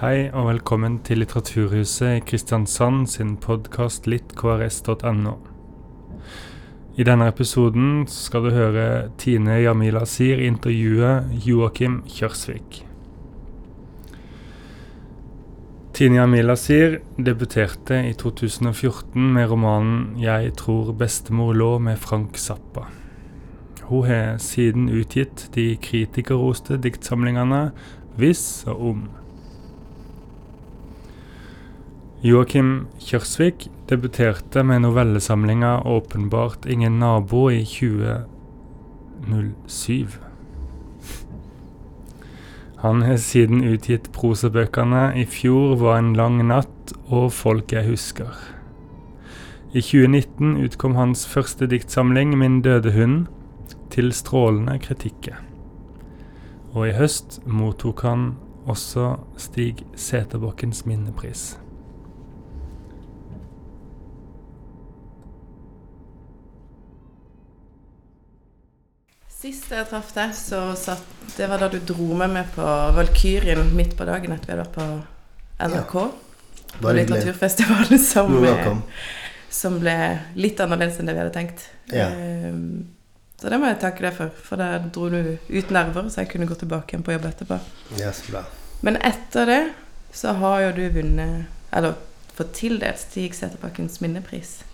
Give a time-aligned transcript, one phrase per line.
[0.00, 5.34] Hei og velkommen til Litteraturhuset i Kristiansand sin podkast littkrs.no.
[6.96, 8.86] I denne episoden skal du høre
[9.20, 11.10] Tine Jamila Sir intervjue
[11.44, 12.80] Joakim Kjørsvik.
[15.92, 22.88] Tine Jamila Sir debuterte i 2014 med romanen 'Jeg tror bestemor lå' med Frank Zappa.
[23.82, 27.72] Hun har siden utgitt de kritikerroste diktsamlingene
[28.16, 29.19] 'Hvis' og 'Om'.
[32.20, 40.08] Joakim Kjørsvik debuterte med novellesamlinga 'Åpenbart ingen nabo' i 2007.
[42.76, 48.36] Han har siden utgitt prosabøkene 'I fjor var en lang natt' og 'Folk jeg husker'.
[49.72, 53.26] I 2019 utkom hans første diktsamling 'Min døde hund',
[53.90, 55.34] til strålende kritikker.
[56.74, 58.36] Og i høst mottok han
[58.66, 61.59] også Stig Seterbakkens minnepris.
[69.70, 71.02] Sist jeg traff deg, så satt,
[71.36, 72.62] det var da du dro med meg på
[72.96, 74.86] Valkyrien midt på dagen etter vi hadde vært på
[75.70, 75.94] NRK.
[76.80, 78.72] på litteraturfestivalen som, eh,
[79.46, 79.94] som ble
[80.34, 81.62] litt annerledes enn det vi hadde tenkt.
[81.86, 82.08] Ja.
[82.10, 82.88] Ehm,
[83.38, 86.32] så det må jeg takke deg for, for da dro du ut nerver, så jeg
[86.34, 87.62] kunne gå tilbake igjen på jobb etterpå.
[88.02, 88.44] Ja, så bra.
[88.82, 89.62] Men etter det
[90.10, 91.94] så har jo du vunnet, eller
[92.34, 94.64] fått tildelt Stig Seterbakkens minnepris.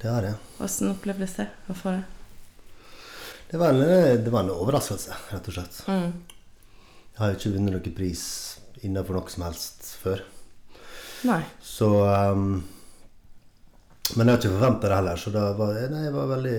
[0.00, 0.40] Det har jeg.
[0.64, 2.13] Åssen opplevdes det å få det?
[3.54, 5.76] Det var, en, det var en overraskelse, rett og slett.
[5.86, 6.08] Mm.
[7.14, 8.22] Jeg har jo ikke vunnet noen pris
[8.82, 10.24] innenfor noe som helst før.
[11.28, 11.36] Nei.
[11.62, 12.56] Så um,
[14.16, 16.56] Men jeg har ikke forventa det heller, så da var, nei, jeg var veldig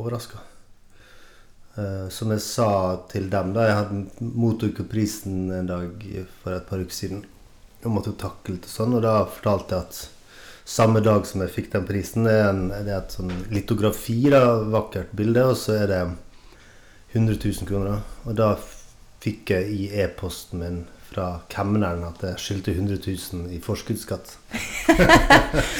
[0.00, 0.42] overraska.
[2.10, 2.68] som jeg sa
[3.14, 6.04] til dem da jeg hadde mottok prisen en dag
[6.42, 7.24] for et par uker siden
[7.82, 10.02] Jeg måtte jo takle litt og sånn, og da fortalte jeg at
[10.64, 14.64] samme dag som jeg fikk den prisen, er, en, det er et sånn litografi, da,
[14.74, 16.04] vakkert bilde, og så er det
[17.14, 18.02] 100 000 kroner.
[18.26, 18.54] Og da
[19.24, 20.82] fikk jeg i e-posten min
[21.14, 24.34] fra kemneren at jeg skyldte 100 000 i forskuddsskatt.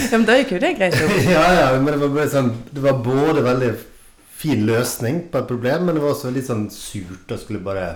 [0.04, 0.94] Ja, men da gikk jo det greit.
[1.28, 3.70] Ja, ja, men det var, sånn, det var både veldig
[4.38, 7.88] fin løsning på et problem, men det var også litt sånn surt å skulle bare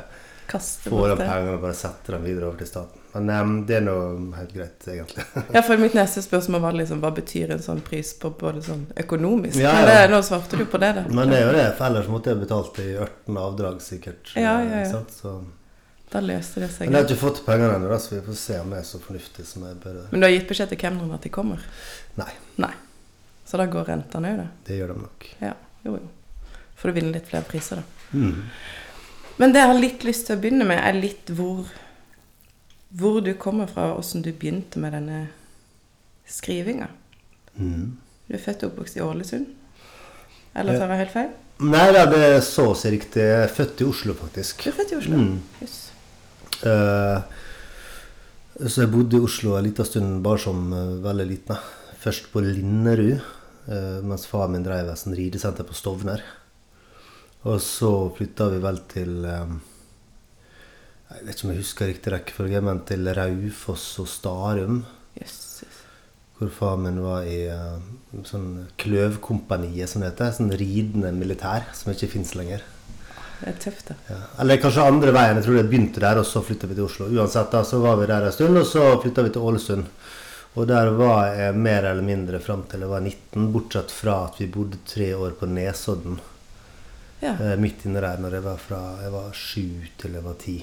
[0.48, 3.03] Kaste få bort de pengene og bare sette dem videre over til staten.
[3.12, 3.94] Men um, det er nå
[4.36, 5.25] helt greit, egentlig.
[5.56, 8.87] Ja, for mitt neste spørsmål var liksom hva betyr en sånn pris på både sånn
[9.04, 9.87] økonomisk Ja, ja.
[9.91, 11.04] det, nå svarte du på det, da.
[11.12, 14.32] Men det er jo det, for ellers måtte jeg betalt i 18 avdrag, sikkert.
[14.37, 14.82] Ja, ja, ja.
[14.87, 15.12] Ikke sant?
[15.20, 15.34] Så,
[16.12, 16.87] Da løste det seg.
[16.88, 19.00] men jeg har ikke fått pengene ennå, så vi får se om jeg er så
[19.04, 19.98] fornuftig som jeg bør.
[20.12, 21.64] Men du har gitt beskjed til kemneren at de kommer?
[22.16, 22.31] Nei,
[22.64, 22.72] Nei.
[23.48, 24.48] Så da går rentene òg, da?
[24.69, 25.26] det gjør de nok.
[25.44, 25.53] Ja.
[25.84, 26.56] Jo, jo.
[26.78, 28.16] Får du vinne litt flere priser, da.
[28.16, 28.42] Mm.
[29.38, 31.69] Men det jeg har litt lyst til å begynne med, er litt hvor
[32.88, 35.26] Hvor du kommer fra, og åssen du begynte med denne
[36.28, 36.87] skrivinga.
[37.59, 37.99] Mm.
[38.28, 39.50] Du er født og oppvokst i Ålesund?
[40.56, 41.28] Eller tar jeg helt feil?
[41.69, 43.25] Nei det er så å si riktig.
[43.25, 44.65] Jeg er født i Oslo, faktisk.
[44.65, 45.21] Du er født i Oslo?
[45.21, 45.37] Mm.
[45.65, 45.76] Yes.
[46.62, 47.19] Uh,
[48.65, 51.60] så jeg bodde i Oslo en liten stund bare som uh, veldig liten.
[51.99, 53.19] Først på Linnerud,
[53.69, 56.22] uh, mens far min drev et ridesenter på Stovner.
[57.48, 59.53] Og så flytta vi vel til eh,
[61.09, 64.82] Jeg vet ikke om jeg husker riktig rekkefølge, men til Raufoss og Starum.
[65.16, 65.44] Jøss.
[66.38, 67.78] Hvor far min var i eh,
[68.28, 70.34] sånn Kløvkompaniet, som det heter.
[70.37, 72.62] Sånn ridende militær, som ikke fins lenger.
[73.38, 73.97] Det er tøft, da.
[74.10, 74.20] Ja.
[74.42, 75.38] Eller kanskje andre veien.
[75.38, 77.08] Jeg tror det begynte der, og så flytta vi til Oslo.
[77.14, 79.92] Uansett, da, så var vi der en stund, og så flytta vi til Ålesund.
[80.58, 84.41] Og der var jeg mer eller mindre fram til jeg var 19, bortsett fra at
[84.42, 86.19] vi bodde tre år på Nesodden.
[87.21, 87.34] Ja.
[87.34, 89.69] Eh, midt inne der når jeg var fra jeg var sju
[89.99, 90.59] til jeg var ti.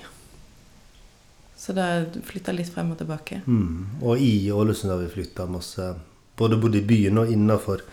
[1.57, 1.87] Så da
[2.27, 3.41] flytta litt frem og tilbake.
[3.47, 4.01] Mm.
[4.03, 5.93] Og i Ålesund har vi flytta masse.
[6.35, 7.83] Både bodde i byen og innafor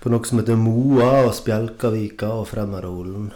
[0.00, 3.32] på noe som heter Moa og Spjelkavika og Fremmerholen.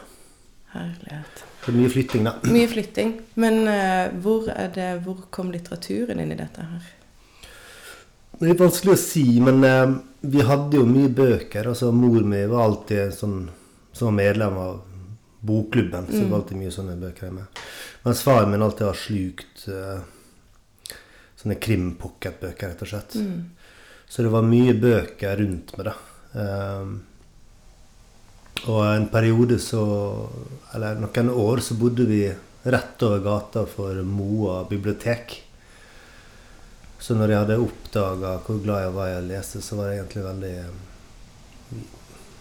[0.75, 1.43] Herlighet.
[1.65, 2.35] Så mye flytting, da.
[2.49, 3.15] Mye flytting.
[3.41, 6.91] Men uh, hvor, det, hvor kom litteraturen inn i dette her?
[8.39, 11.73] Det er vanskelig å si, men uh, vi hadde jo mye bøker.
[11.73, 13.41] Altså Mor mi var alltid sånn
[13.99, 14.81] som var medlem av
[15.41, 17.45] bokklubben, så det var alltid mye sånne bøker hjemme.
[18.05, 20.01] Mens faren min alltid har slukt uh,
[21.39, 23.19] sånne krimpocketbøker, rett og slett.
[24.09, 25.95] Så det var mye bøker rundt meg, da.
[26.39, 26.97] Um,
[28.67, 29.81] og en periode så
[30.75, 32.25] Eller noen år så bodde vi
[32.69, 35.37] rett over gata for Moa bibliotek.
[36.99, 40.01] Så når jeg hadde oppdaga hvor glad jeg var i å lese, så var det
[40.01, 40.57] egentlig veldig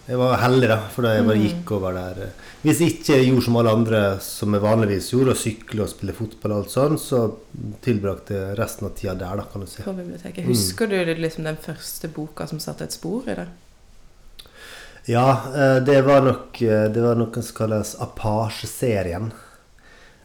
[0.08, 1.44] jeg var heldig, da, for jeg bare Mm.
[1.48, 2.32] gikk over der.
[2.64, 6.14] Hvis jeg ikke gjorde som alle andre som jeg vanligvis gjorde, å sykle og spille
[6.16, 7.36] fotball og alt sånn, så
[7.82, 9.84] tilbrakte jeg resten av tida der, da, kan du si.
[9.84, 10.46] På biblioteket.
[10.46, 10.48] Mm.
[10.54, 13.48] Husker du liksom den første boka som satte et spor i det?
[15.08, 19.32] Ja, eh, det var nok eh, Det var noe som kalles Apache-serien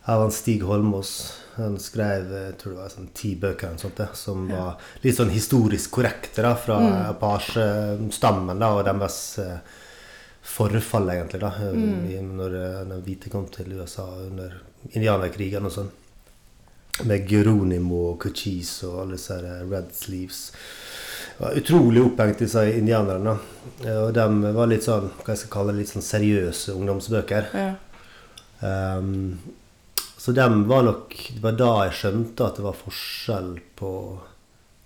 [0.07, 1.42] av Stig Holmås.
[1.57, 4.57] Han skrev jeg tror det var sånn ti bøker eller sånt, som Ja.
[4.57, 7.11] var litt sånn historisk korrekte da, fra Mm.
[7.17, 9.59] Apache-stammen da, og deres eh,
[10.43, 12.37] forfall, egentlig, da, eh, Mm.
[12.37, 14.53] når eh, de hvite kom til USA under
[14.95, 15.91] indianerkrigen og sånn.
[17.05, 20.53] Med Geronimo og Cochise og alle disse eh, Red Sleeves.
[21.39, 23.39] Var utrolig opphengt, disse indianerne.
[23.85, 27.47] Eh, Og de var litt sånn, hva jeg skal kalle det, litt sånn seriøse ungdomsbøker.
[27.55, 27.75] Ja.
[28.63, 29.39] Ehm,
[30.23, 33.89] så dem var nok Det var da jeg skjønte at det var forskjell på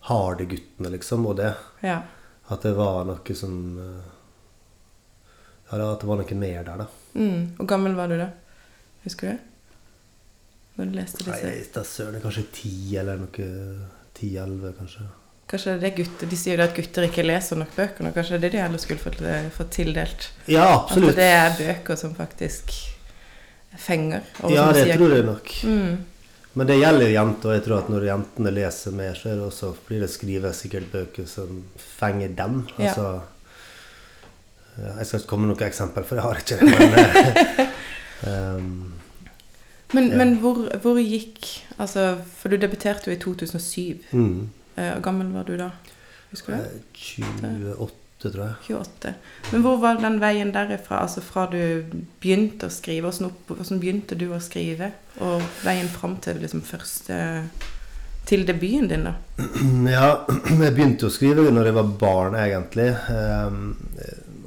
[0.08, 1.50] harde-guttene, liksom, og det.
[1.84, 1.98] ja.
[2.48, 4.06] At det var noe som eh,
[5.72, 6.86] Ja, at det var noe mer der, da.
[7.18, 7.42] Mm.
[7.58, 8.30] Hvor gammel var du da?
[9.04, 9.52] Husker du?
[10.78, 11.42] Når du leste disse?
[11.50, 13.52] Nei, da søren, kanskje ti eller noe
[14.16, 15.04] Ti-elleve, kanskje.
[15.50, 18.38] Kanskje det er gutter, De sier jo at gutter ikke leser nok bøker, og kanskje
[18.38, 19.20] det er det de heller skulle fått,
[19.52, 20.30] fått tildelt?
[20.48, 21.12] Ja, absolutt.
[21.12, 22.72] At det er bøker som faktisk
[23.78, 24.20] fenger?
[24.50, 25.50] Ja, det sier- tror jeg nok.
[25.64, 25.96] Mm.
[26.56, 29.74] Men det gjelder jenter, og jeg tror at når jentene leser mer, så det også,
[29.88, 32.62] blir det skrevet sikkert bøker som fenger dem.
[32.78, 32.88] Ja.
[32.88, 33.20] Altså
[34.78, 36.68] ja, Jeg skal ikke komme med noe eksempel, for jeg har ikke det.
[36.78, 37.68] Men,
[38.26, 38.92] eh, um,
[39.94, 40.16] Men, Ja.
[40.18, 41.46] men hvor, hvor gikk
[41.78, 44.00] Altså, for du debuterte jo i 2007.
[44.12, 45.70] mm, Eh, Hvor gammel var du da?
[46.30, 46.58] Husker du?
[46.62, 48.76] eh, 28, tror jeg.
[48.76, 49.14] 28.
[49.52, 51.02] Men hvor var den veien derifra?
[51.04, 51.58] Altså fra du
[52.22, 54.90] begynte å skrive, hvordan, opp, hvordan begynte du å skrive?
[55.24, 57.16] Og veien fram til liksom første
[58.26, 59.14] Til debuten din, da?
[59.96, 60.08] Ja,
[60.64, 62.88] jeg begynte å skrive når jeg var barn, egentlig.
[63.12, 63.76] Um,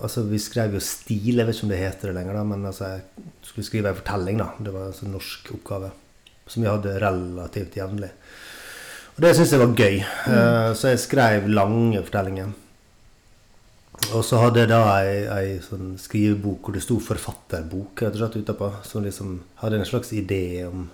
[0.02, 2.68] altså, vi skrev jo stil, jeg vet ikke om det heter det lenger, da, men
[2.68, 4.42] altså, jeg skulle skrive en fortelling.
[4.44, 4.50] da.
[4.60, 5.94] Det var altså en norsk oppgave
[6.50, 8.10] som jeg hadde relativt jevnlig.
[9.16, 9.98] Og det syntes jeg var gøy,
[10.34, 12.52] eh, så jeg skrev lange fortellinger.
[14.16, 18.22] Og så hadde jeg da ei, ei sånn skrivebok hvor det sto 'forfatterbok' rett og
[18.24, 18.72] slett utapå.
[18.84, 20.90] Som liksom hadde en slags idé om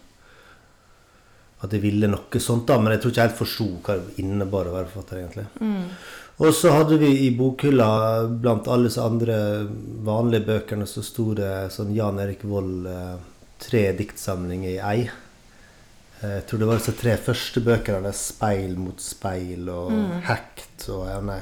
[1.63, 4.19] at jeg ville noe sånt, da, men jeg tror ikke jeg helt forsto hva det
[4.21, 5.17] innebar å være forfatter.
[5.23, 5.45] egentlig.
[6.37, 9.37] Og så hadde vi i bokhylla, blant alle disse andre
[10.03, 13.15] vanlige bøkene, så sto det sånn Jan Erik Vold eh,
[13.57, 15.09] tre diktsamlinger i ei.
[16.21, 18.11] Eh, Jeg tror det var disse tre første bøkene.
[18.11, 19.91] 'Speil mot speil' og
[20.27, 21.41] 'Hekt' og ja, nei.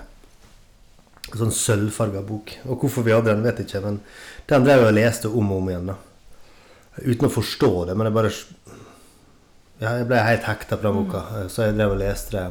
[1.31, 2.51] Sånn sølvfarga bok.
[2.67, 4.01] Og hvorfor vi hadde den, vet jeg ikke, men
[4.49, 5.93] den drev jeg og leste om og om igjen.
[5.93, 5.95] da.
[7.03, 8.33] Uten å forstå det, men jeg bare
[9.81, 12.43] ja, jeg ble helt hekta på den boka, eh, så jeg drev og leste det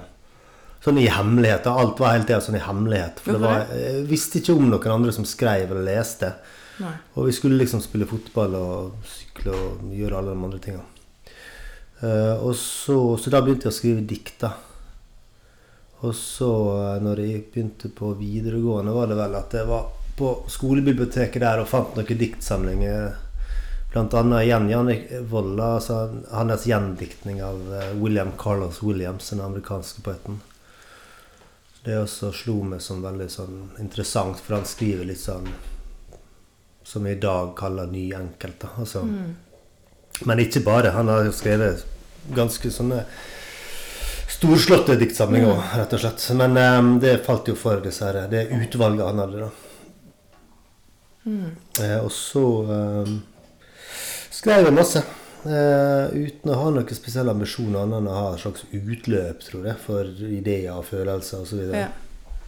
[0.83, 1.69] sånn i hemmelighet.
[1.71, 3.23] og Alt var hele tida sånn i hemmelighet.
[3.23, 6.33] For det var, jeg visste ikke om noen andre som skrev eller leste.
[6.83, 6.95] Nei.
[7.15, 10.83] Og vi skulle liksom spille fotball og sykle og gjøre alle de andre tinga.
[12.03, 14.57] Uh, og så, så da begynte jeg å skrive dikt, da.
[16.03, 16.53] Og så,
[16.83, 21.63] eh, når jeg begynte på videregående, var det vel at jeg var på skolebiblioteket der
[21.63, 23.13] og fant noen diktsamlinger.
[23.93, 25.99] Blant annet igjen Jannik Volla, altså
[26.33, 30.41] hans gjendiktning av eh, William Carlos Williams, den amerikanske poeten.
[31.85, 35.49] Det også slo meg som veldig sånn interessant, for han skriver litt sånn
[36.87, 38.59] som vi i dag kaller ny enkelt.
[38.63, 38.69] Da.
[38.83, 39.07] Altså,
[40.25, 40.91] Men ikke bare.
[40.95, 41.87] Han har skrevet
[42.37, 43.05] ganske sånne
[44.43, 46.25] storslåtte diktsamling òg, rett og slett.
[46.35, 49.51] Men um, det falt jo for disse her, det utvalget han hadde, da.
[51.79, 53.21] Eh, og så um,
[54.35, 55.03] skrev jeg masse.
[55.47, 59.69] eh, uten å ha noen spesielle ambisjoner annet enn å ha et slags utløp, tror
[59.71, 61.63] jeg, for ideer og følelser osv.
[61.71, 61.91] Ja.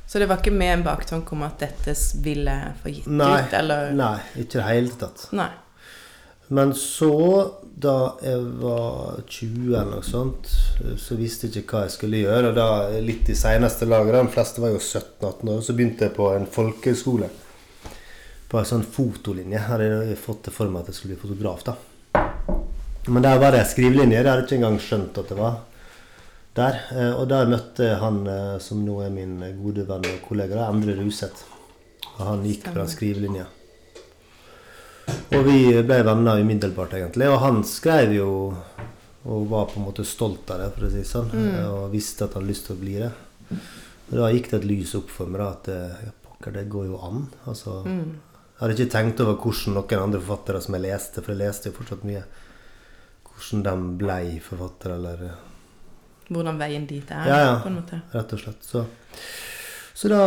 [0.06, 3.54] Så det var ikke med en baktanke om at dette ville få gitt Nei, ut,
[3.56, 5.28] eller nei, ikke i det hele tatt.
[5.38, 5.52] Nei.
[6.48, 7.10] Men så,
[7.62, 10.50] da jeg var 20 eller noe sånt,
[11.00, 12.50] så visste jeg ikke hva jeg skulle gjøre.
[12.50, 12.66] Og da
[13.00, 16.46] litt i seneste laget, de fleste var jo 17-18 år, så begynte jeg på en
[16.46, 17.30] folkehøyskole.
[18.52, 19.56] På en sånn fotolinje.
[19.56, 21.78] Jeg hadde fått det for meg at jeg skulle bli fotograf, da.
[23.08, 24.20] Men der var det skrivelinje.
[24.20, 25.58] Det hadde jeg ikke engang skjønt at det var
[26.54, 26.78] der.
[26.94, 30.68] Eh, Og der møtte jeg han eh, som nå er min gode venn og kollega,
[30.68, 31.42] Endre Ruseth.
[32.14, 33.48] Og han gikk den skrivelinja.
[35.34, 37.28] Og vi ble venner umiddelbart, egentlig.
[37.32, 38.28] Og han skrev jo
[39.24, 41.30] og var på en måte stolt av det, for å si det sånn.
[41.70, 43.10] Og visste at han hadde lyst til å bli det.
[44.10, 46.66] Og da gikk det et lys opp for meg da, at eh, ja, pokker, det
[46.72, 47.22] går jo an.
[47.48, 51.40] Altså, Jeg hadde ikke tenkt over hvordan noen andre forfattere som jeg leste, for jeg
[51.40, 52.20] leste jo fortsatt mye,
[53.32, 55.24] hvordan de ble forfattere, eller
[56.24, 57.56] Hvordan veien dit er, Ja, ja.
[57.60, 57.98] på en måte.
[58.12, 58.62] rett og slett.
[58.64, 58.84] Så,
[59.94, 60.20] Så da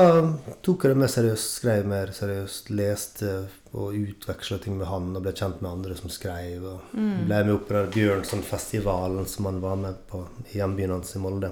[0.64, 3.32] tok jeg det mer seriøst, skrev mer seriøst, leste
[3.76, 6.64] og utveksla ting med han og ble kjent med andre som skrev.
[6.64, 11.24] Og ble med opp på Bjørnsonfestivalen som han var med på i hjembyen hans i
[11.24, 11.52] Molde.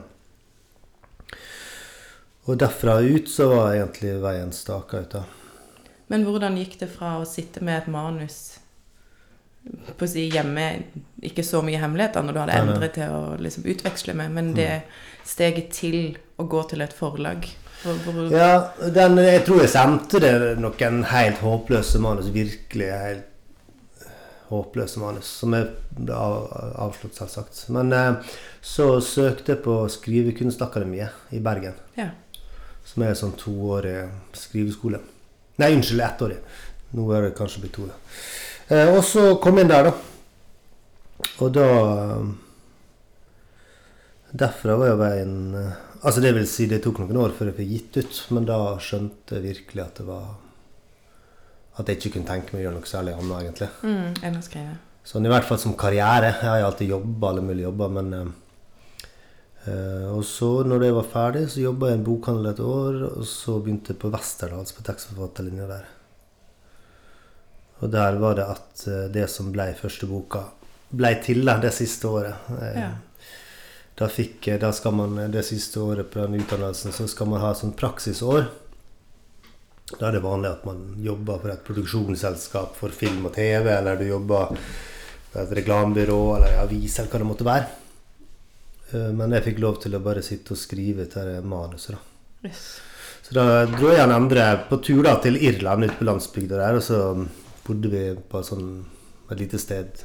[2.46, 5.18] Og derfra ut så var egentlig veien staka ut.
[5.18, 5.26] da.
[6.08, 8.60] Men hvordan gikk det fra å sitte med et manus
[9.66, 10.66] på å si hjemme,
[11.26, 14.86] ikke så mye hemmeligheter når du hadde endret til å liksom utveksle med, men det
[15.26, 17.50] steget til å gå til et forlag
[18.34, 22.32] Ja, den, jeg tror jeg sendte det noen helt håpløse manus.
[22.34, 24.06] Virkelig helt
[24.50, 25.30] håpløse manus.
[25.42, 25.70] Som er
[26.10, 26.50] av,
[26.88, 27.66] avslått, selvsagt.
[27.76, 31.78] Men eh, så søkte jeg på Skrivekunstakademiet i Bergen.
[32.00, 32.10] Ja.
[32.86, 34.00] Som er sånn toårig
[34.38, 35.02] skriveskole.
[35.62, 36.42] Nei, unnskyld, ettårig.
[36.96, 37.88] Nå er det kanskje blitt to.
[38.70, 39.94] Eh, og så kom jeg inn der, da.
[41.44, 42.34] Og da eh,
[44.36, 45.36] Derfra var jo veien
[46.06, 48.58] Altså, det vil si, det tok noen år før jeg fikk gitt ut, men da
[48.84, 50.26] skjønte jeg virkelig at det var
[51.82, 53.70] At jeg ikke kunne tenke meg å gjøre noe særlig annet, egentlig.
[53.84, 54.76] mm, enn å skrive.
[55.06, 56.30] Sånn i hvert fall som karriere.
[56.32, 58.30] Jeg har jo alltid jobba alle mulige jobber, men eh,
[59.68, 63.02] eh, Og så, når det var ferdig, så jobba jeg i en bokhandel et år,
[63.10, 65.86] og så begynte jeg på Westerdals på tekstforfatterlinja der.
[67.84, 70.46] Og der var det at eh, det som ble første boka,
[70.96, 72.48] ble til det siste året.
[72.62, 72.94] Eh, Ja.
[73.96, 77.54] Da, fikk, da skal man det siste året på den utdannelsen så skal man ha
[77.54, 78.50] et sånt praksisår.
[79.96, 84.00] Da er det vanlig at man jobber for et produksjonsselskap for film og TV, eller
[84.00, 84.52] du jobber
[85.32, 87.68] for et reklamebyrå eller avis, eller hva det måtte være.
[88.92, 91.96] Eh, Men jeg fikk lov til å bare sitte og skrive til det manuset.
[91.96, 92.50] da.
[92.50, 92.66] Yes.
[93.26, 96.76] Så da dro jeg og andre på tur da til Irland, ute på landsbygda der.
[96.78, 97.00] Og så
[97.66, 98.68] bodde vi på et sånn
[99.32, 100.04] et lite sted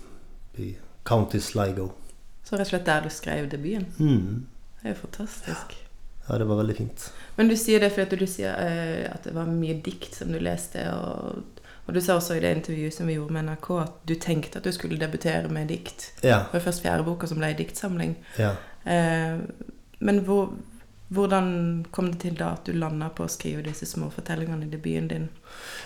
[0.58, 0.70] i
[1.04, 1.90] County Sligo.
[2.44, 3.86] Så rett og slett der du skrev debuten.
[3.98, 4.46] Mm.
[4.80, 5.76] Det er jo fantastisk.
[6.28, 7.04] Ja, det var veldig fint.
[7.36, 10.38] Men du sier det fordi du sier eh, at det var mye dikt som du
[10.42, 11.42] leste, og,
[11.86, 14.58] og du sa også i det intervjuet som vi gjorde med NRK, at du tenkte
[14.60, 16.10] at du skulle debutere med dikt.
[16.22, 16.44] Ja.
[16.50, 18.16] Det var først fjerde boka som ble i diktsamling.
[18.38, 18.54] ja.
[18.88, 19.38] Eh,
[20.00, 20.54] men hvor,
[21.12, 21.48] hvordan
[21.92, 25.10] kom det til da at du landa på å skrive disse små fortellingene i debuten
[25.10, 25.26] din?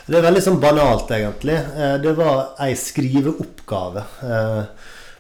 [0.06, 1.56] Det er veldig sånn banalt, egentlig.
[1.75, 4.04] Eh, Det var ei skriveoppgave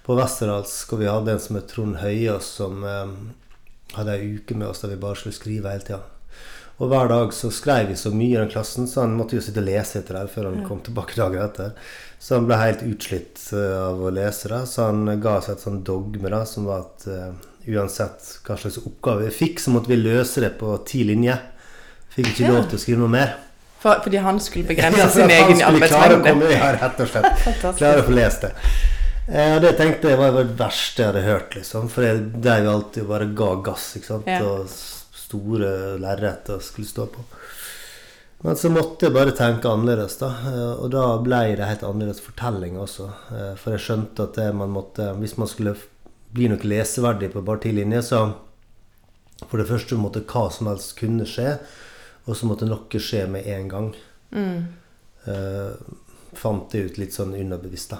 [0.04, 3.14] på Westerdals, hvor vi hadde en som het Trond Høiås, som eh,
[3.96, 6.00] hadde ei uke med oss der vi bare skulle skrive hele tida.
[6.82, 9.42] Og hver dag så skrev vi så mye i den klassen, så han måtte jo
[9.46, 10.66] sitte og lese etter det før han Ja.
[10.68, 11.70] kom tilbake dagen etter.
[12.18, 15.62] Så han ble helt utslitt eh, av å lese det, så han ga oss et
[15.62, 17.30] sånn dogme da, som var at uh,
[17.70, 21.38] uansett hva slags oppgave vi fikk, så måtte vi løse det på ti linjer.
[22.16, 22.52] Fikk ikke Ja.
[22.58, 23.36] lov til å skrive noe mer.
[23.84, 26.50] For, fordi han skulle begrense Ja, sin egen Han skulle klare å arbeidsmengde.
[26.50, 27.48] komme ja, rett og slett.
[27.80, 28.52] Klare å få lest det.
[29.26, 31.88] Eh, det tenkte jeg var det verste jeg hadde hørt, liksom.
[31.92, 34.28] For jeg dreiv alltid og bare ga gass, ikke sant.
[34.28, 34.42] Ja.
[34.44, 34.68] Og
[35.24, 35.70] store
[36.02, 37.24] lerret å skulle stå på.
[38.44, 40.28] Men så måtte jeg bare tenke annerledes, da.
[40.50, 43.08] Eh, Og da ble det helt annerledes fortelling også.
[43.32, 45.76] Eh, For jeg skjønte at det man måtte Hvis man skulle
[46.34, 48.34] bli noe leseverdig på bare ti linjer, så
[49.48, 51.58] For det første måtte hva som helst kunne skje,
[52.26, 53.88] og så måtte noe skje med en gang.
[54.32, 54.68] Mm.
[55.26, 55.72] Eh,
[56.34, 57.98] fant det ut litt sånn underbevisst, da.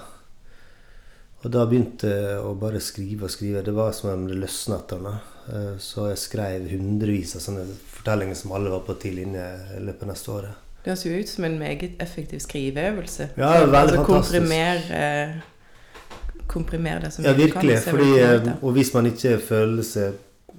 [1.45, 3.61] Og da begynte jeg å bare skrive og skrive.
[3.65, 5.17] Det var som om det løsna etter meg.
[5.53, 9.81] Eh, så jeg skrev hundrevis av sånne fortellinger som alle var på ti linjer i
[9.85, 10.61] løpet av neste året.
[10.85, 13.27] Det høres jo ut som en meget effektiv skriveøvelse.
[13.37, 14.39] Ja, det veldig altså, fantastisk.
[14.41, 17.77] Komprimer, eh, komprimer det som Ja, kan, virkelig.
[17.77, 20.13] og du får eh, og hvis man ikke føler seg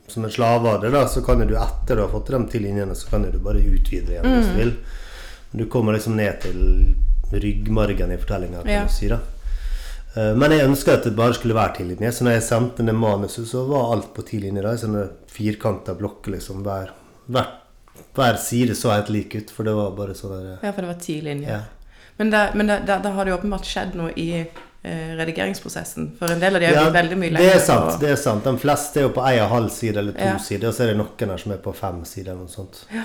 [0.08, 2.58] som en slave av det, da, så kan du etter du har fått de ti
[2.62, 4.54] linjene, så kan du bare utvide igjen igjen hvis Mm.
[4.54, 4.76] du vil.
[5.52, 6.94] Men du kommer liksom ned til
[7.32, 8.84] ryggmargen i fortellinga, kan Ja.
[8.86, 9.08] du si.
[9.08, 9.18] da.
[10.16, 12.82] Eh, Men jeg ønska at det bare skulle være ti linjer, så når jeg sendte
[12.86, 14.62] ned manuset, så var alt på ti linjer.
[14.62, 16.62] da, Sånne firkanta blokker, liksom.
[16.64, 16.90] Hver,
[17.28, 17.46] hver,
[18.16, 21.00] hver side så helt lik ut, for det var bare sånn Ja, for det var
[21.00, 21.50] ti linjer.
[21.50, 21.60] ja.
[22.18, 26.14] Men, da, men da, da, da har det jo åpenbart skjedd noe i eh, redigeringsprosessen.
[26.18, 27.92] For en del av de har Ja, veldig mye Det er sant.
[27.92, 28.44] og- det er sant.
[28.44, 30.36] De fleste er jo på ei og halv side eller to Ja.
[30.38, 32.84] sider, og så er det noen her som er på fem sider eller noe sånt.
[32.94, 33.02] Ja.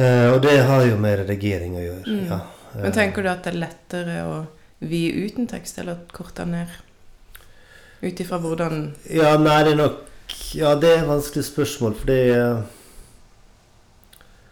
[0.00, 2.06] Eh, og det har jo med redigering å gjøre.
[2.06, 2.28] Mm.
[2.30, 2.40] Ja.
[2.82, 4.46] Men tenker du at det er lettere å
[4.80, 6.68] vie uten tekst, eller korta ned?
[8.02, 10.02] Ut ifra hvordan Ja, nei, det er nok
[10.54, 12.62] Ja, det er et vanskelig spørsmål, for det er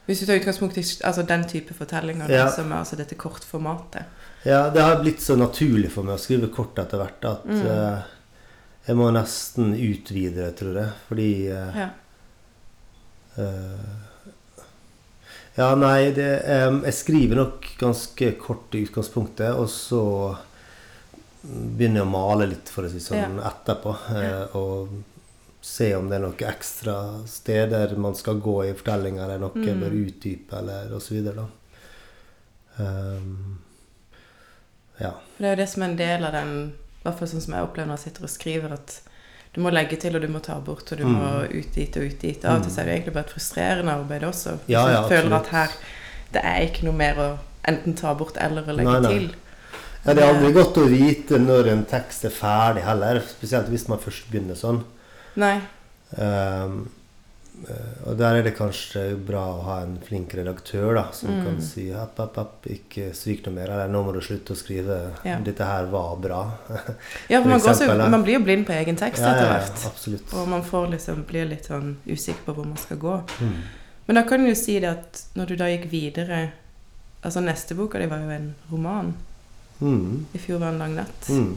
[0.06, 2.50] Hvis du tar utgangspunkt i altså, den type fortellinger, Ja.
[2.52, 4.04] som er altså dette kortformatet.
[4.44, 7.62] Ja, det har blitt så naturlig for meg å skrive kort etter hvert at Mm.
[7.66, 8.02] uh,
[8.86, 10.90] jeg må nesten utvide det, tror jeg.
[11.08, 11.88] Fordi uh, Ja.
[15.54, 20.02] Ja, nei, det, jeg skriver nok ganske kort i utgangspunktet, og så
[21.44, 23.50] begynner jeg å male litt, for å si sånn, ja.
[23.52, 23.92] etterpå.
[24.18, 25.02] Eh, og
[25.64, 26.96] se om det er noen ekstra
[27.30, 29.80] steder man skal gå i fortellinga, eller noe Mm.
[29.80, 31.46] bør utdype, eller videre.
[32.76, 33.58] Um,
[34.98, 35.14] ja.
[35.38, 37.54] Det er jo det som er en del av den I hvert fall sånn som
[37.54, 39.00] jeg opplever når jeg sitter og skriver, at
[39.54, 41.14] du må legge til, og du må ta bort, og du Mm.
[41.14, 42.44] må ut dit og ut dit.
[42.44, 44.58] Av og til er det egentlig bare et frustrerende arbeid også.
[44.66, 45.68] Hvis Ja, du ja, føler at her
[46.32, 49.10] Det er ikke noe mer å enten ta bort eller å legge Nei, nei.
[49.12, 49.34] til.
[50.04, 53.88] Ja, det er aldri godt å vite når en tekst er ferdig heller, spesielt hvis
[53.88, 54.82] man først begynner sånn.
[55.36, 55.60] Nei.
[56.18, 56.68] Um, eh,
[58.06, 61.44] og der er det kanskje bra å ha en flink redaktør da, som Mm.
[61.44, 64.56] kan si app, app, app, ikke svik noe mer, eller nå må du slutte å
[64.56, 65.38] skrive Ja.
[65.38, 66.50] 'dette her var bra'.
[67.30, 69.48] Ja, for For man, går så, man blir jo blind på egen tekst Ja, etter
[69.48, 70.06] hvert.
[70.32, 73.22] ja, Og man får liksom, blir litt sånn usikker på hvor man skal gå.
[73.40, 73.54] Mm.
[74.06, 76.50] Men da kan du jo si det at når du da gikk videre
[77.24, 79.14] Altså neste boka di var jo en roman.
[79.80, 80.26] Mm.
[80.34, 81.28] I fjor var en lang natt.
[81.30, 81.56] Mm.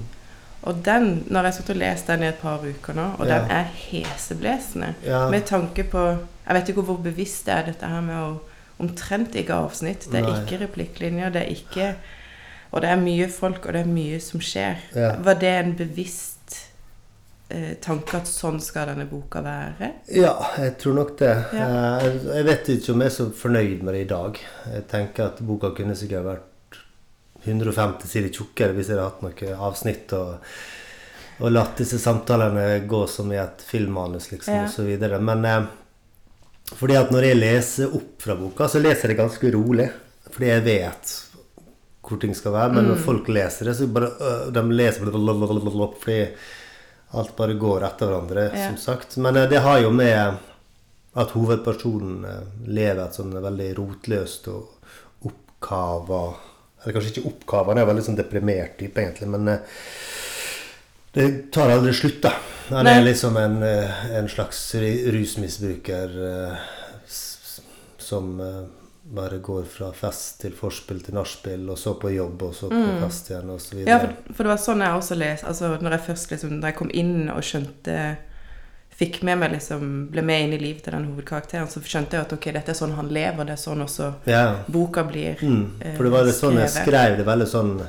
[0.63, 3.27] Og den, når jeg har sittet og lest den i et par uker nå, og
[3.27, 3.39] Ja.
[3.39, 5.29] den er heseblesende Ja.
[5.29, 8.39] Med tanke på Jeg vet ikke hvor bevisst det er dette her med å
[8.79, 10.07] omtrent ikke ha avsnitt.
[10.11, 10.41] Det er Nei.
[10.45, 11.95] ikke replikklinjer, det er ikke
[12.73, 14.75] Og det er mye folk, og det er mye som skjer.
[14.95, 15.15] Ja.
[15.23, 16.67] Var det en bevisst
[17.49, 19.91] eh, tanke at sånn skal denne boka være?
[20.13, 21.45] Ja, jeg tror nok det.
[21.53, 21.97] Ja.
[21.99, 24.37] Eh, Jeg vet ikke om jeg er så fornøyd med det i dag.
[24.73, 26.43] Jeg tenker at boka kunne sikkert vært
[27.47, 30.37] 150 sider tjukkere hvis jeg hadde hatt noen avsnitt og,
[31.39, 34.65] og latt disse samtalene gå som i et filmmanus, liksom, Ja.
[34.65, 35.19] osv.
[35.21, 35.65] Men eh,
[36.75, 39.89] fordi at når jeg leser opp fra boka, så leser jeg det ganske rolig.
[40.31, 41.13] Fordi jeg vet
[42.07, 42.73] hvor ting skal være.
[42.73, 42.89] Men Mm.
[42.93, 46.27] når folk leser det, så bare øh, De leser blablabla, fordi
[47.13, 48.67] alt bare går etter hverandre, Ja.
[48.69, 49.17] som sagt.
[49.17, 50.37] Men eh, det har jo med
[51.15, 54.67] at hovedpersonen eh, lever et sånn veldig rotløst og
[55.25, 56.35] oppkava
[56.83, 57.79] Eller kanskje ikke oppgavene.
[57.81, 59.59] Jeg er veldig sånn deprimert type, egentlig, men eh,
[61.17, 62.33] det tar aldri slutt, da.
[62.69, 66.57] Han er liksom en, eh, en slags ru- rusmisbruker eh,
[67.97, 68.35] som
[69.07, 72.75] bare går fra fest til forspill til nachspiel, og så på jobb, og så på
[72.75, 73.01] Mm.
[73.05, 73.87] fest igjen, videre.
[73.87, 76.67] Ja, for, for det var sånn jeg også leste Altså når jeg først liksom Da
[76.67, 78.17] jeg kom inn og skjønte
[78.97, 82.21] Fikk med meg liksom Ble med inn i livet til den hovedkarakteren, så skjønte jeg
[82.25, 84.55] at ok, dette er sånn han lever, det er sånn også Ja.
[84.67, 85.35] boka blir.
[85.41, 85.81] Mm.
[85.81, 87.87] eh, For det var det sånn jeg skrev det veldig sånn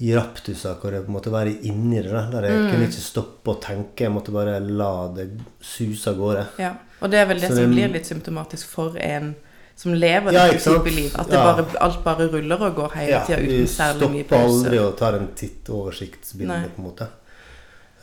[0.00, 2.10] i raptusa, hvor jeg måte være inni det.
[2.32, 2.70] Der jeg Mm.
[2.70, 4.00] kunne ikke stoppe å tenke.
[4.04, 6.46] Jeg måtte bare la det suse av gårde.
[6.58, 6.74] Ja.
[7.00, 9.34] Og det er vel det Så som det- blir litt symptomatisk for en
[9.76, 11.12] som lever Ja, dette type liv.
[11.18, 11.54] At det Ja.
[11.54, 14.96] bare, alt bare ruller og går hele Ja, tida uten særlig mye stopper aldri å
[14.96, 17.08] tar en titt oversiktsbilde, på en måte.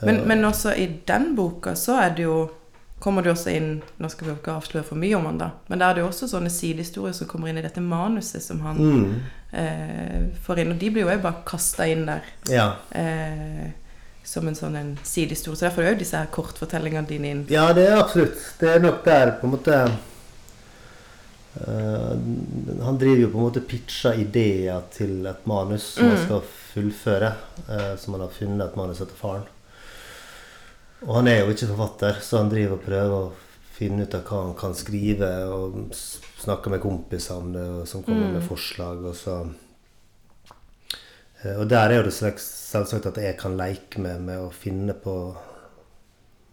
[0.02, 2.50] Men, Eh, men også i den boka så er det jo
[3.00, 5.80] kommer det også inn Nå skal vi ikke avsløre for mye om han da, men
[5.80, 8.76] da er det jo også sånne sidehistorier som kommer inn i dette manuset som han
[8.80, 9.14] mm,
[9.52, 10.72] eh, får inn.
[10.74, 12.74] Og de blir jo òg bare kasta inn der ja.
[12.92, 13.70] eh,
[14.24, 15.56] som en sånn en sidehistorie.
[15.58, 17.46] Så derfor er jo disse her kortfortellingene dine inn.
[17.50, 18.36] ja, det er absolutt.
[18.60, 19.78] Det er nok der på en måte
[21.60, 22.16] uh,
[22.86, 26.26] Han driver jo på en måte pitcha ideer til et manus som han Mm.
[26.26, 26.42] skal
[26.74, 27.32] fullføre.
[27.70, 29.48] Uh, som han har funnet et manus etter faren.
[31.08, 33.32] Og han er jo ikke forfatter, så han driver og prøver å
[33.80, 35.94] finne ut av hva han kan skrive, og
[36.42, 38.34] snakker med kompiser om det, og som kommer Mm.
[38.34, 39.50] med forslag, og så
[41.44, 45.14] Eh, Og der er det selvsagt at jeg kan leke med, med å finne på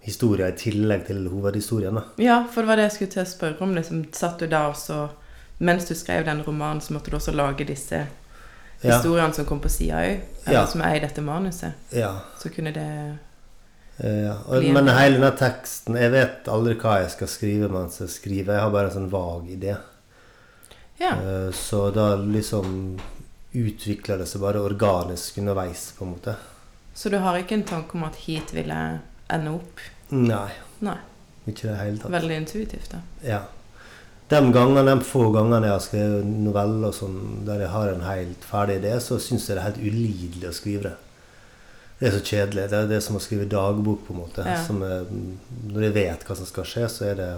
[0.07, 1.99] historier i tillegg til hovedhistorien.
[2.23, 3.75] Ja, for det var det jeg skulle til å spørre om.
[3.75, 5.09] Liksom, satt du da også
[5.59, 8.07] Mens du skrev den romanen, så måtte du også lage disse
[8.83, 8.91] Ja.
[8.99, 10.21] historiene som kom på sida òg?
[10.47, 10.67] Eller Ja.
[10.67, 11.73] som er i dette manuset?
[11.93, 12.21] ja.
[12.39, 13.19] Så kunne det
[13.97, 14.35] ja.
[14.53, 18.59] Og, men hele denne teksten Jeg vet aldri hva jeg skal skrive mens jeg skriver.
[18.59, 19.77] Jeg har bare en sånn vag idé.
[21.01, 21.15] Ja.
[21.17, 22.99] Uh, Så da liksom
[23.57, 26.37] utvikler det seg bare organisk underveis, på en måte.
[26.97, 28.99] Så du har ikke en tanke om at hit vil jeg
[29.33, 29.81] ende opp?
[30.13, 30.51] Nei.
[30.85, 30.99] Nei.
[31.47, 32.13] Ikke det hele tatt.
[32.13, 33.01] Veldig intuitivt, da.
[33.25, 33.41] Ja.
[34.29, 38.45] De gangene, de få gangene jeg har skrevet noveller sånn, der jeg har en helt
[38.45, 40.95] ferdig idé, så syns jeg det er helt ulidelig å skrive det.
[41.99, 42.67] Det er så kjedelig.
[42.71, 44.45] Det er det som å skrive dagbok, på en måte.
[44.45, 44.57] Ja.
[44.67, 45.07] Som er,
[45.73, 47.29] når jeg vet hva som skal skje, så er det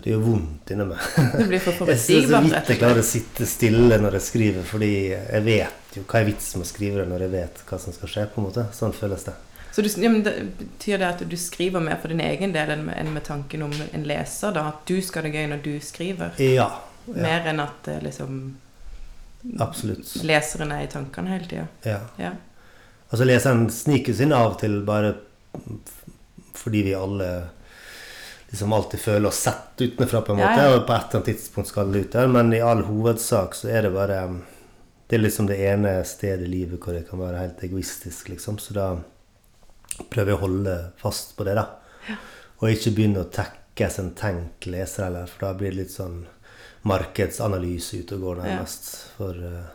[0.00, 1.06] Det gjør vondt inni meg.
[1.34, 4.16] Det blir for Jeg synes så forutsigbart, vidt rett jeg klarer å sitte stille når
[4.16, 7.32] jeg skriver, fordi jeg vet jo hva er vitsen med å skrive det når jeg
[7.34, 8.66] vet hva som skal skje, på en måte.
[8.74, 9.34] Sånn føles det.
[9.70, 12.74] Så du, ja, men det, Betyr det at du skriver mer for din egen del
[12.74, 14.54] enn med, enn med tanken om en leser?
[14.56, 14.66] da?
[14.72, 16.34] At du skal ha det gøy når du skriver?
[16.42, 16.70] Ja.
[17.06, 18.40] ja Mer enn at eh, liksom
[19.62, 20.10] absolutt.
[20.26, 21.66] leseren er i tankene hele tida?
[21.86, 22.00] Ja.
[22.18, 22.32] Ja.
[23.10, 25.16] Altså leseren snikes inn av og til bare
[26.54, 27.30] fordi vi alle
[28.50, 30.74] liksom alltid føler oss sett utenfra på en måte, ja.
[30.74, 33.70] og på et eller annet tidspunkt skal det ut der, men i all hovedsak så
[33.70, 34.22] er det bare
[35.10, 38.58] Det er liksom det ene stedet i livet hvor jeg kan være helt egoistisk, liksom,
[38.62, 38.84] så da
[40.10, 41.66] prøver jeg å holde fast på det, da.
[42.60, 46.20] Og ikke begynne å tekkes en tenk leser heller, for da blir det litt sånn
[46.86, 48.86] markedsanalyse ute og går nærmest.
[49.16, 49.66] For uh,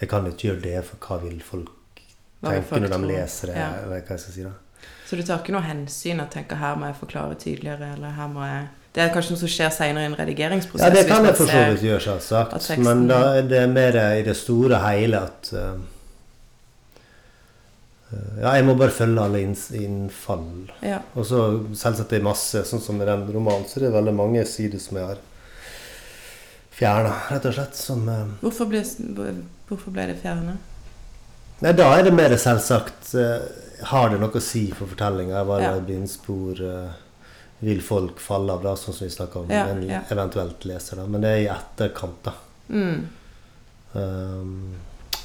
[0.00, 1.81] jeg kan ikke gjøre det, for hva vil folk
[2.42, 3.56] Hva vil tenke folk når de leser det?
[3.60, 3.70] Ja.
[3.78, 4.52] Eller hva jeg skal si da.
[5.06, 8.30] Så du tar ikke noe hensyn og tenker her må jeg forklare tydeligere, eller her
[8.32, 10.84] må jeg Det er kanskje noe som skjer seinere i en redigeringsprosess?
[10.84, 12.70] Ja, det kan jeg for så vidt gjøre, selvsagt.
[12.84, 15.76] Men da er det mer i det store og hele at uh,
[18.42, 20.48] Ja, jeg må bare følge alle innfall.
[20.84, 20.98] Ja.
[21.14, 24.16] Og så selvsagt det er masse, sånn som i den romanen, så det er veldig
[24.18, 25.22] mange sider som jeg har
[26.72, 27.78] fjerna, rett og slett.
[27.78, 28.84] Som uh, Hvorfor ble,
[29.70, 30.71] hvorfor ble det fjernet?
[31.62, 33.44] Nei, da er det mer selvsagt eh,
[33.92, 35.44] Har det noe å si for fortellinga?
[35.46, 35.80] Var det Ja.
[35.86, 36.60] blindspor?
[36.60, 37.00] eh,
[37.62, 39.50] vil folk falle av, da, sånn som vi snakka om?
[39.52, 40.00] Ja, en ja.
[40.10, 41.04] eventuelt leser, da.
[41.06, 42.32] Men det er i etterkant, da.
[42.74, 43.04] Mm.
[43.92, 44.72] Um,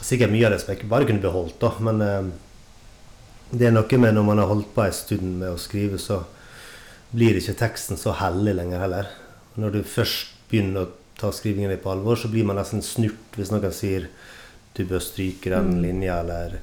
[0.06, 1.72] sikkert mye av det som jeg ikke bare kunne beholdt, da.
[1.82, 2.30] Men um,
[3.50, 6.20] det er noe med når man har holdt på en stund med å skrive, så
[7.10, 9.10] blir ikke teksten så hellig lenger heller.
[9.58, 13.34] Når du først begynner å ta skrivingen din på alvor, så blir man nesten snurt
[13.40, 14.12] hvis noen sier
[14.78, 15.82] du bør stryke den Mm.
[15.84, 16.60] linja, eller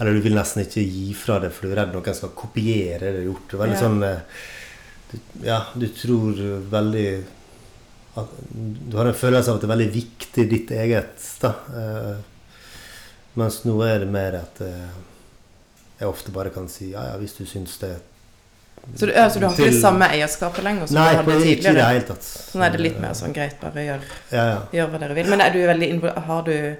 [0.00, 3.00] eller du vil nesten ikke gi fra deg, for du er redd noen skal kopiere
[3.00, 3.48] det du har gjort.
[3.50, 3.82] Det er veldig Ja.
[3.82, 4.20] sånn eh,
[5.10, 6.34] du, Ja, du tror
[6.70, 7.24] veldig
[8.16, 8.28] at,
[8.90, 11.54] Du har en følelse av at det er veldig viktig ditt eget, da.
[11.74, 12.16] Eh,
[13.38, 14.88] mens nå er det mer at eh,
[16.00, 17.96] jeg ofte bare kan si ja, ja, hvis du syns det
[18.96, 21.30] Så, du, altså, du har ikke Til- det samme eierskapet lenger som Nei, du på,
[21.32, 22.22] hadde ikke i det hele tatt.
[22.22, 24.00] Sånn er det litt mer sånn greit, bare gjør,
[24.30, 24.60] Ja, ja.
[24.72, 25.26] gjør hva dere vil.
[25.28, 26.76] Men er du veldig Har du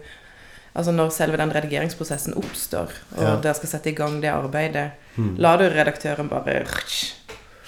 [0.76, 3.37] Altså når selve den redigeringsprosessen oppstår, og Ja.
[3.42, 5.35] dere skal sette i gang det arbeidet, Mm.
[5.38, 6.64] lar du redaktøren bare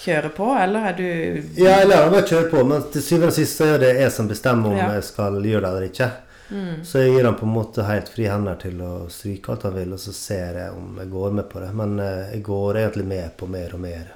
[0.00, 3.26] kjøre på, eller er du Ja, jeg lar ham bare kjøre på, men til syvende
[3.32, 4.92] og sist er det jeg som bestemmer om Ja.
[4.94, 6.10] jeg skal gjøre det eller ikke.
[6.50, 6.84] mm.
[6.84, 9.74] Så jeg gir ham på en måte helt fri hender til å stryke alt han
[9.74, 11.74] vil, og så ser jeg om jeg går med på det.
[11.74, 14.06] Men eh, jeg går egentlig med på mer og mer.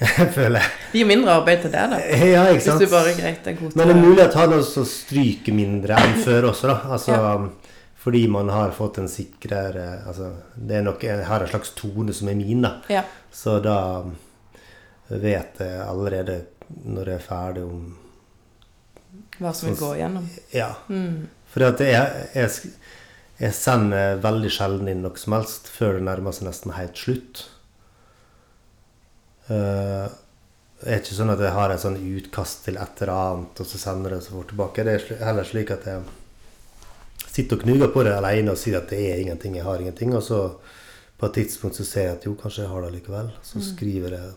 [0.00, 0.70] jeg føler jeg.
[0.92, 1.98] Det gir mindre arbeid til deg, da.
[2.26, 4.52] Ja, ikke Hvis du bare greit er god Men det er til mulig at han
[4.52, 6.78] også stryker mindre enn før også, da.
[6.92, 7.48] Altså, Ja.
[8.08, 12.12] Fordi man har fått en sikrere altså, Det er nok, Jeg har en slags tone
[12.16, 12.70] som er min, da.
[12.88, 13.02] Ja.
[13.28, 13.74] Så da
[15.08, 16.36] vet jeg allerede
[16.88, 17.82] når jeg er ferdig om
[19.36, 20.24] hva som vil gå igjennom.
[20.56, 20.70] Ja.
[20.88, 21.26] Mm.
[21.52, 22.72] For jeg, jeg,
[23.42, 27.42] jeg sender veldig sjelden inn noe som helst før det nærmer seg nesten helt slutt.
[29.52, 30.08] Uh,
[30.80, 33.68] det er ikke sånn at jeg har et sånn utkast til et eller annet, og
[33.68, 34.88] så sender jeg det så fort tilbake.
[34.88, 36.08] Det er heller slik at jeg
[37.38, 40.12] sitter og knuger på det alene og sier at det er ingenting, jeg har ingenting.
[40.18, 40.42] Og så
[41.18, 43.32] på et tidspunkt så ser jeg at jo, kanskje jeg har det likevel.
[43.46, 44.36] Så skriver jeg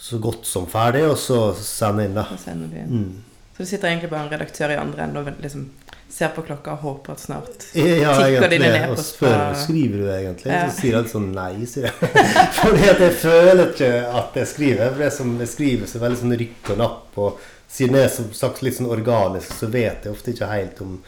[0.00, 2.24] så godt som ferdig, og så sender jeg inn, da.
[2.40, 2.54] Så.
[2.88, 3.50] Mm.
[3.52, 5.66] Så du sitter egentlig bare en redaktør i andre enden og liksom
[6.10, 10.10] ser på klokka og håper at snart Ja, Tikker dine ned på spør skriver du
[10.10, 10.50] egentlig.
[10.52, 10.66] Ja.
[10.68, 12.10] Så sier alltid sånn nei, sier jeg.
[12.60, 14.90] Fordi at jeg føler ikke at jeg skriver.
[14.90, 17.18] For det som jeg skriver, så veldig sånn rykk og napp.
[17.22, 20.84] Og siden jeg er som sagt litt sånn organisk, så vet jeg ofte ikke helt
[20.84, 21.00] om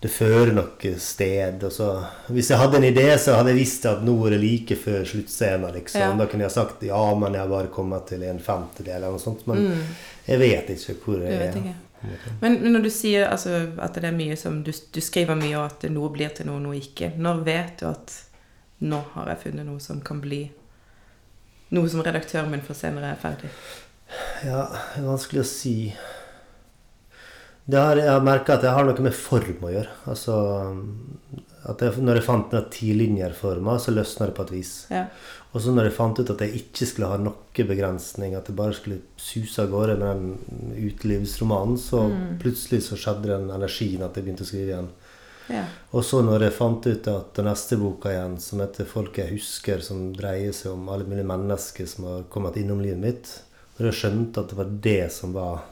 [0.00, 1.64] det fører noe sted.
[1.72, 1.88] Så,
[2.28, 5.06] hvis jeg hadde en idé, så hadde jeg visst at nå er det like før
[5.08, 5.72] sluttscenen.
[5.74, 6.04] Liksom.
[6.04, 6.12] Ja.
[6.20, 9.22] Da kunne jeg sagt ja, men jeg har bare kommet til en femtedel eller noe
[9.22, 9.46] sånt.
[9.50, 9.82] Men mm,
[10.28, 11.58] jeg vet ikke hvor jeg er.
[12.40, 15.66] Men når du sier altså, at det er mye som du, du skriver mye, og
[15.70, 18.14] at noe blir til noe, noe ikke Når vet du at
[18.86, 20.42] nå har jeg funnet noe som kan bli
[21.74, 23.50] noe som redaktøren min for senere er ferdig?
[24.46, 25.76] Ja, det er vanskelig å si.
[27.72, 29.94] Har, jeg har merka at det har noe med form å gjøre.
[30.12, 30.36] Altså
[31.66, 32.68] jeg, Når jeg fant den
[33.66, 34.74] meg, så løsna det på et vis.
[34.92, 35.08] Ja.
[35.56, 38.56] Og så når jeg fant ut at jeg ikke skulle ha noen begrensning, at jeg
[38.58, 42.38] bare skulle suse av gårde med den utelivsromanen, så Mm.
[42.42, 44.90] plutselig så skjedde den energien at jeg begynte å skrive igjen.
[45.48, 45.64] ja.
[45.92, 49.32] Og så når jeg fant ut at den neste boka igjen, som heter 'Folk jeg
[49.32, 53.42] husker', som dreier seg om alle mulige mennesker som har kommet innom livet mitt
[53.78, 55.62] Når jeg skjønte at det var det som var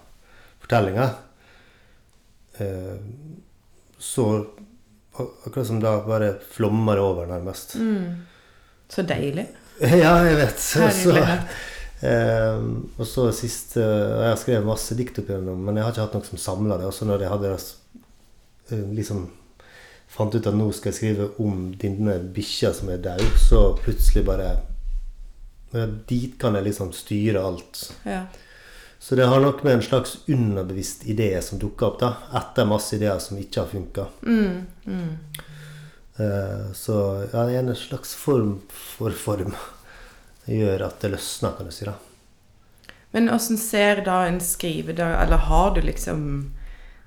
[0.61, 1.15] fortellinga,
[2.61, 2.99] eh,
[3.99, 4.47] så
[5.47, 7.77] Akkurat som da bare flommer det over, nærmest.
[7.77, 8.25] Mm.
[8.89, 9.47] Så deilig.
[10.05, 10.61] Ja, jeg vet.
[10.61, 11.15] Så, så,
[12.07, 12.59] eh,
[12.99, 16.07] og så siste og Jeg har skrevet masse dikt opp igjennom, men jeg har ikke
[16.07, 16.91] hatt noe som samla det.
[16.91, 19.27] Også når jeg hadde eh, liksom
[20.15, 24.23] fant ut at nå skal jeg skrive om denne bikkja som er død, så plutselig
[24.29, 24.55] bare
[25.75, 27.89] ja, Dit kan jeg liksom styre alt.
[28.07, 28.21] Ja.
[29.03, 32.95] Så det har nok med en slags underbevisst idé som dukker opp, da, etter masse
[32.97, 34.07] ideer som ikke har funka.
[34.23, 34.63] Mm.
[34.87, 35.11] Mm.
[36.19, 36.97] Eh, Så
[37.33, 39.55] ja, det er en slags form for form.
[40.47, 41.87] Gjør at det løsner, kan du si.
[41.89, 41.95] da.
[43.15, 46.51] Men åssen ser da en skrivedag Eller har du liksom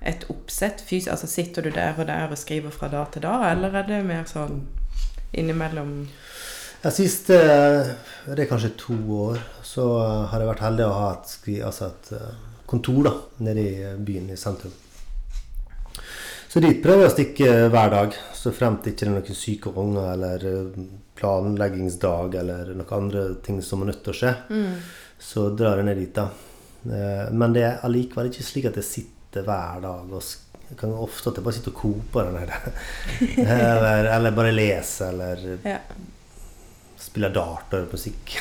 [0.00, 1.10] et oppsett fysisk?
[1.12, 3.98] Altså sitter du der og der og skriver fra da til da, eller er det
[4.06, 4.62] mer sånn
[5.36, 6.08] innimellom
[6.84, 7.36] Ja, siste
[8.24, 9.84] det er kanskje to år så
[10.30, 11.34] har jeg vært heldig å ha et,
[11.66, 12.36] altså et eh,
[12.70, 13.12] kontor da,
[13.44, 14.72] nede i byen i sentrum.
[16.48, 19.72] Så dit prøver jeg å stikke hver dag, så fremt det ikke er noen syke
[19.76, 20.82] unger eller eh,
[21.18, 24.32] planleggingsdag eller noen andre ting som er nødt til å skje,
[25.20, 26.14] så drar jeg ned dit.
[26.16, 26.28] da.
[26.88, 30.22] Eh, Men det er allikevel ikke slik at jeg sitter hver dag og
[30.68, 32.72] jeg kan ofte at jeg bare sitter og koper der nede.
[33.44, 35.78] eller, eller bare leser, eller Ja.
[36.98, 38.34] spiller dart og hører musikk.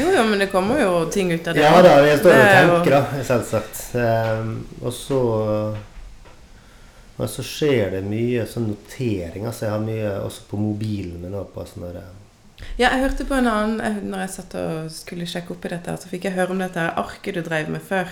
[0.00, 1.64] Jo, jo, men det kommer jo ting ut av det.
[1.64, 3.82] Ja da, jeg står og er tenker, da, selvsagt.
[4.00, 5.20] Ehm, og så
[7.18, 9.50] Men så skjer det mye sånn noteringer.
[9.52, 11.34] Så jeg har mye også på mobilen min.
[11.34, 12.14] Også, på sånne der,
[12.78, 15.68] Ja, jeg hørte på en annen jeg- Når jeg satt og skulle sjekke opp i
[15.68, 18.08] dette, så fikk jeg høre om dette arket du drev med før.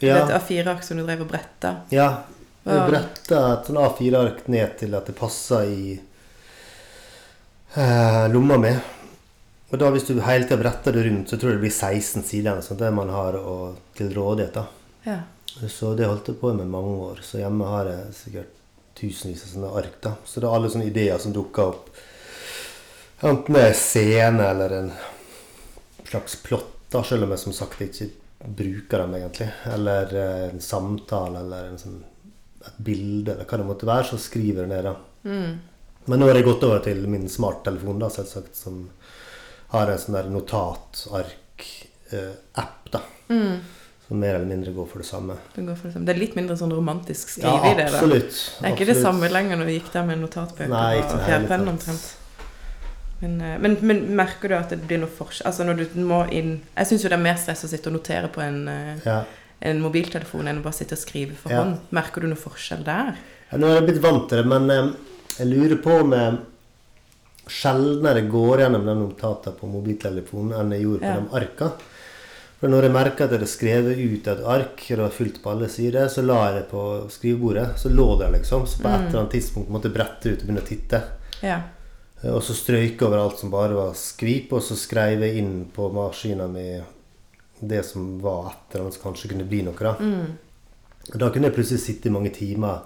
[0.00, 1.76] ja, Dette A4-ark som du drev og bretta.
[1.90, 2.22] ja,
[2.66, 6.00] jeg bretta et sånn A4-ark ned til at det passer i
[7.76, 8.72] eh, lomma mi.
[9.70, 12.22] Og da hvis du hele tida bretter det rundt, så tror jeg det blir 16
[12.24, 12.52] sider.
[12.52, 14.52] eller sånt, det man har å, til rådighet.
[14.54, 14.66] da.
[15.04, 15.18] Ja.
[15.66, 17.18] Så det holdt jeg på med mange år.
[17.22, 18.54] Så hjemme har jeg sikkert
[18.98, 19.96] tusenvis av sånne ark.
[20.02, 20.12] da.
[20.24, 21.84] Så det er alle sånne ideer som dukker opp.
[23.26, 24.90] Enten det er scene eller en
[26.08, 28.06] slags plott, da, selv om jeg som sagt ikke
[28.38, 29.48] bruker dem egentlig.
[29.72, 31.98] Eller eh, en samtale eller en sånn,
[32.62, 34.94] et bilde eller hva det måtte være, så skriver jeg ned da.
[35.26, 35.52] Mm.
[36.08, 38.74] Men nå har jeg gått over til min smarttelefon, da, selvsagt, som
[39.74, 43.00] har en sånn der notatark-app, da.
[43.28, 43.56] Mm.
[44.08, 45.34] Som mer eller mindre går for det samme.
[45.54, 46.06] Det, går for det, samme.
[46.08, 47.90] det er litt mindre sånn romantisk skrive Ja, i det.
[47.90, 47.98] da.
[47.98, 48.38] absolutt.
[48.60, 51.26] Det er ikke det samme lenger når vi gikk der med notatbøker Nei, ikke og
[51.26, 52.06] fjærpenn omtrent.
[53.20, 56.20] Men, eh, men, men merker du at det blir noe forskjell Altså når du må
[56.30, 59.00] inn Jeg syns jo det er mer stress å sitte og notere på en, eh,
[59.04, 59.24] Ja.
[59.60, 61.64] en mobiltelefon enn å bare sitte og skrive for Ja.
[61.64, 61.80] hånd.
[61.90, 63.16] Merker du noe forskjell der?
[63.50, 64.92] Ja, Nå er jeg blitt vant til det, men eh,
[65.36, 66.38] jeg lurer på om jeg
[67.48, 71.20] sjeldnere går gjennom de notatene på mobiltelefonen enn jeg gjorde på Ja.
[71.20, 71.72] de arka.
[72.58, 75.36] For når jeg merka at jeg hadde skrevet ut et ark, og det var fylt
[75.42, 77.66] på alle sider, så la jeg det på skrivebordet.
[77.78, 78.66] Så lå det liksom.
[78.66, 81.02] Så på et eller annet tidspunkt måtte jeg brette ut og begynne å titte.
[81.44, 81.60] Ja.
[82.22, 85.52] Eh, Og så strøyke over alt som bare var skvip, og så skrev jeg inn
[85.74, 86.70] på maskina mi
[87.60, 89.78] det som var et eller annet som kanskje kunne bli noe.
[89.78, 89.94] Da.
[91.12, 92.82] Og da kunne jeg plutselig sitte i mange timer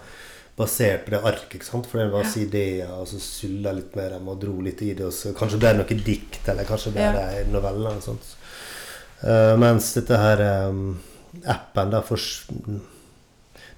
[0.56, 1.88] basert på det arket, ikke sant?
[1.88, 2.32] for det var ja.
[2.44, 5.60] ideer, og så sulla litt med dem og dro litt i det, og så kanskje
[5.60, 7.44] ble det noe dikt, eller kanskje ble det ja.
[7.48, 7.80] noveller.
[7.80, 8.34] eller noe sånt.
[9.22, 10.98] Eh, mens dette her um,
[11.46, 12.16] appen, da for,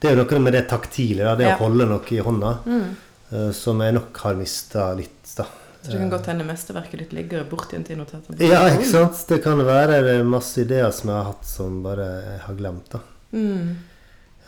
[0.00, 1.56] Det er jo noe med det taktile, da, det Ja.
[1.56, 2.96] å holde noe i hånda, Mm.
[3.32, 5.44] uh, som jeg nok har mista litt, da.
[5.84, 8.38] Så det kan godt hende mesterverket ditt ligger borti en til notatene.
[8.40, 9.26] Ja, ikke sant?
[9.28, 12.54] Det kan være det er masse ideer som jeg har hatt som bare jeg har
[12.54, 12.88] glemt.
[12.90, 13.00] da.
[13.34, 13.76] Mm.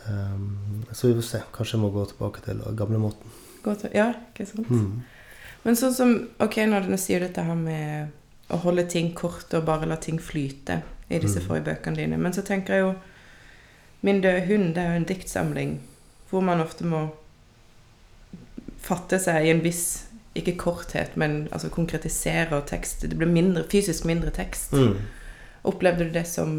[0.09, 1.43] Um, så vi får se.
[1.53, 3.35] Kanskje jeg må gå tilbake til gamlemåten.
[3.93, 4.69] Ja, ikke sant?
[4.71, 5.03] Mm.
[5.65, 8.13] Men sånn som Ok, når du sier dette her med
[8.51, 11.47] å holde ting kort og bare la ting flyte i disse Mm.
[11.47, 12.95] forrige bøkene dine, men så tenker jeg jo
[14.03, 15.81] Min døde hund det er jo en diktsamling
[16.31, 17.09] hvor man ofte må
[18.83, 20.05] fatte seg i en viss
[20.37, 23.01] ikke korthet, men altså konkretisere tekst.
[23.09, 24.73] Det blir mindre, fysisk mindre tekst.
[24.77, 24.99] Mm.
[25.65, 26.53] Opplevde du det som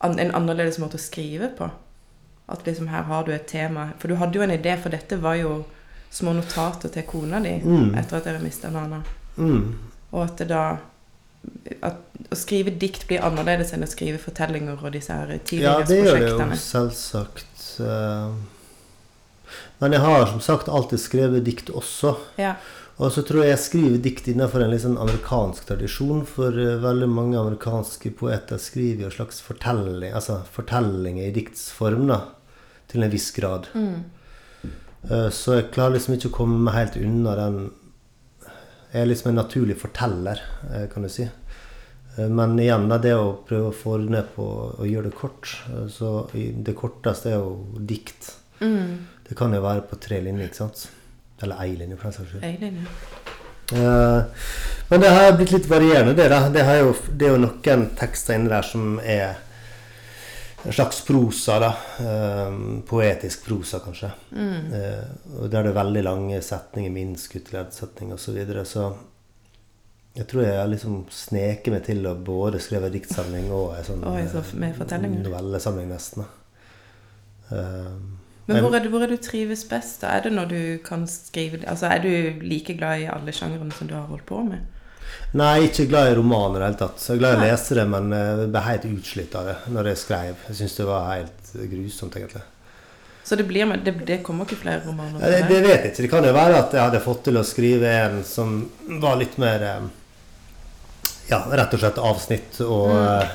[0.00, 1.68] en annerledes måte å skrive på?
[2.48, 5.18] At liksom her har du et tema For du hadde jo en idé, for dette
[5.22, 5.64] var jo
[6.10, 7.94] små notater til kona di Mm.
[7.98, 9.02] etter at dere mista Nana.
[9.36, 9.74] Mm.
[10.12, 10.64] Og at det da
[11.82, 11.96] at
[12.30, 16.18] Å skrive dikt blir annerledes enn å skrive fortellinger og disse her Ja, det gjør
[16.20, 17.80] det jo selvsagt.
[17.80, 18.34] eh.
[19.80, 22.12] Men jeg har som sagt alltid skrevet dikt også.
[22.38, 22.54] Ja.
[23.00, 26.26] Og så tror jeg jeg skriver dikt innenfor en litt sånn amerikansk tradisjon.
[26.28, 32.06] For eh, veldig mange amerikanske poeter skriver jo en slags fortelling, altså fortellinger i diktsform,
[32.12, 32.20] da.
[32.92, 33.70] Til en viss grad.
[33.72, 34.04] Mm.
[35.08, 37.60] Eh, Så jeg klarer liksom ikke å komme meg helt unna den
[38.90, 40.40] Jeg er liksom en naturlig forteller,
[40.72, 41.22] eh, kan du si.
[42.16, 44.46] Eh, Men igjen, det å prøve å få det ned på
[44.78, 48.32] å gjøre det kort eh, Så det korteste er jo dikt.
[48.60, 49.06] Mm.
[49.28, 50.88] Det kan jo være på tre linjer, ikke sant?
[51.42, 52.42] Eller ei linje, for den saks skyld.
[54.90, 56.26] Men det har blitt litt varierende, det.
[56.28, 56.48] da.
[56.50, 59.38] Det, har jo, det er jo noen tekster inni der som er
[60.64, 61.70] en slags prosa, da.
[62.04, 62.56] Eh,
[62.88, 64.10] poetisk prosa, kanskje.
[64.32, 64.72] Mm.
[64.74, 68.24] Eh, og der det er veldig lange setninger, minst skutteleddsetning osv.
[68.24, 68.64] Så, videre.
[68.68, 68.90] så
[70.18, 74.06] jeg tror jeg har liksom sneket meg til å både skrive diktsamling og en sånn
[74.10, 76.24] Oi, så eh, med novellesamling, nesten.
[76.24, 76.40] da.
[77.56, 77.94] Eh,
[78.50, 80.00] Men hvor er, det, hvor er du trives best?
[80.02, 80.16] da?
[80.16, 83.88] Er det når du kan skrive Altså, Er du like glad i alle sjangrene som
[83.88, 84.66] du har holdt på med?
[85.40, 86.98] Nei, ikke glad i romaner i det hele tatt.
[87.02, 89.44] Så jeg er glad i å lese det, men eh, jeg ble helt utslitt av
[89.50, 90.40] det når jeg skrev.
[90.48, 92.42] Jeg syns det var helt grusomt, egentlig.
[93.24, 95.20] Så det, blir, det, det kommer ikke flere romaner?
[95.22, 96.02] Ja, det, det vet jeg ikke.
[96.02, 98.56] Det kan jo være at jeg hadde fått til å skrive en som
[99.04, 99.88] var litt mer eh,
[101.30, 103.30] ja, rett og slett avsnitt og Mm.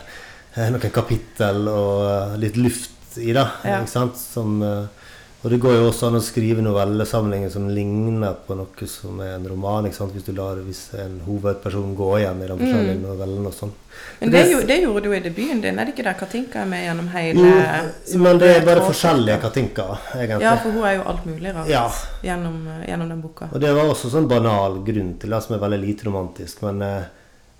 [0.58, 3.46] eh, noen kapittel og eh, litt luft i det.
[3.64, 3.80] Ja.
[3.82, 4.20] Ikke sant?
[4.20, 5.05] Som, eh,
[5.46, 9.36] og det går jo også an å skrive novellesamlinger som ligner på noe som er
[9.36, 9.86] en roman.
[9.86, 10.14] Ikke sant?
[10.16, 13.74] Hvis du lar hvis en hovedperson gå igjen i de forskjellige novellene og sånn.
[14.20, 16.66] Men det, gjo- det gjorde du i debuten din, er det ikke der Katinka er
[16.72, 18.90] med gjennom hele Jo, men det er bare tråd?
[18.90, 20.42] forskjellige Katinka, egentlig.
[20.48, 21.86] Ja, for hun er jo alt mulig rart Ja.
[22.26, 23.48] gjennom, gjennom den boka.
[23.54, 26.62] Og det var også sånn banal grunn til det, som er veldig lite romantisk.
[26.66, 27.06] Men eh, eh,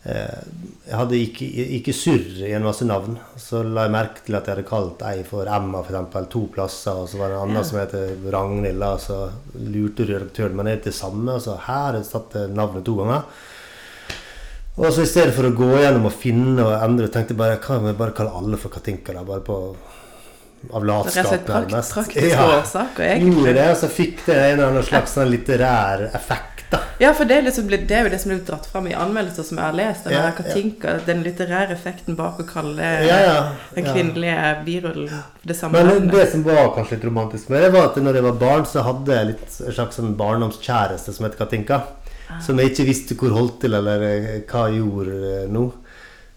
[0.06, 1.46] jeg hadde ikke,
[1.80, 3.16] ikke surr i en masse navn.
[3.42, 6.44] Så la jeg merke til at jeg hadde kalt ei for Emma, for eksempel, to
[6.54, 6.92] plasser.
[7.02, 7.64] Og så var det en annen Ja.
[7.64, 8.84] som heter Ragnhild.
[8.84, 11.34] Og Så lurte redaktøren, men ned til samme.
[11.34, 13.24] Og så her satt navnet to ganger.
[14.78, 17.58] Og så i stedet for å gå gjennom og finne og endre, tenkte jeg bare
[17.64, 19.14] hva om jeg bare kaller alle for Katinka?
[19.14, 19.76] da, Bare på
[20.74, 21.94] av Det er rett og slett latskap, nærmest.
[21.94, 22.62] praktiske Ja.
[22.62, 26.55] årsaker, Gjorde det, og så fikk det en eller annen slags sånn litterær effekt.
[27.00, 29.44] Ja, for det er, liksom, det er jo det som blir dratt fram i anmeldelser
[29.44, 30.06] som jeg har lest.
[30.08, 33.38] Den Ja, Katinka, den litterære effekten bak å kalle Ja, ja.
[33.76, 36.12] den kvinnelige birollen det samme Men navnet.
[36.16, 38.84] det som var kanskje litt romantisk med det, var at når jeg var barn, så
[38.88, 41.82] hadde jeg litt en slags sånn barndomskjæreste som het Katinka.
[42.42, 45.66] Som jeg ikke visste hvor holdt til, eller eh, hva jeg gjorde eh, nå.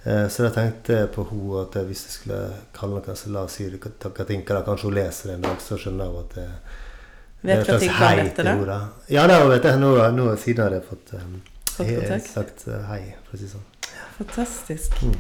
[0.05, 2.43] Eh, Så da tenkte jeg på henne at hvis jeg skulle
[2.77, 6.11] kalle noe, så la oss si Katinka, da kanskje hun leser en dag, så skjønner
[6.13, 6.53] hun at er
[7.43, 8.79] Vet du hva ting om hei dette, til da?
[9.09, 9.79] Ja, vet jeg.
[9.79, 11.37] Nå, nå siden har jeg fått, um,
[11.71, 13.69] Fått he- sagt uh, hei, for å si det sånn.
[14.19, 14.97] Fantastisk.
[15.03, 15.15] Mm.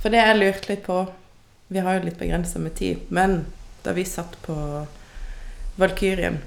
[0.00, 0.96] For det jeg lurte litt på
[1.72, 3.44] Vi har jo litt begrensa med tid, men
[3.82, 4.54] da vi satt på
[5.80, 6.38] Valkyrien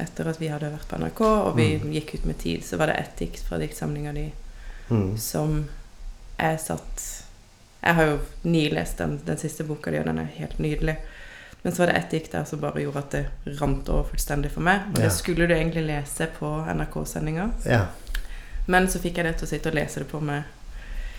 [0.00, 1.92] etter at vi hadde vært på NRK, og vi Mm.
[1.92, 4.32] gikk ut med tid, så var det ett dikt fra diktsamlinga di
[4.90, 5.16] Mm.
[5.18, 5.68] som
[6.38, 7.22] jeg satt
[7.84, 10.96] Jeg har jo nilest den, den siste boka di, og den er helt nydelig.
[11.62, 14.50] Men så var det ett dikt der som bare gjorde at det rant over fullstendig
[14.50, 14.80] for meg.
[14.92, 15.04] Og Ja.
[15.04, 17.84] det skulle du egentlig lese på NRK-sendinga, Ja.
[18.66, 20.42] men så fikk jeg det til å sitte og lese det på meg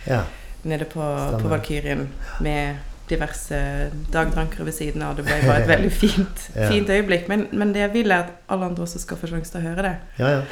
[0.08, 0.24] ja.
[0.64, 1.40] nede på, Stemmer.
[1.42, 2.10] på Valkyrien
[2.42, 2.76] med
[3.10, 5.16] diverse dagdrankere ved siden av.
[5.16, 7.28] Det ble bare et veldig fint, fint øyeblikk.
[7.30, 9.68] Men, men det jeg vil, er at alle andre også skal få sjanse til å
[9.70, 9.96] høre det.
[10.20, 10.44] ja, ja.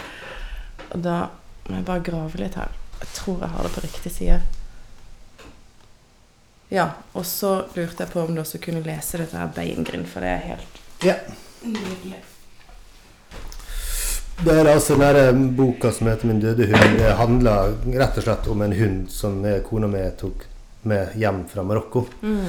[0.91, 1.19] Og da
[1.69, 2.67] må jeg bare grave litt her.
[2.99, 4.41] Jeg tror jeg har det på riktig side.
[6.71, 10.23] Ja, og så lurte jeg på om du også kunne lese dette her Beingrind, for
[10.23, 11.15] det er helt Ja.
[11.65, 12.21] nydelig.
[14.43, 16.97] Det er altså den eh, boka som heter 'Min døde hund'.
[16.97, 20.45] Det handler rett og slett om en hund som eh, kona mi tok
[20.83, 22.07] med hjem fra Marokko.
[22.21, 22.45] Mm.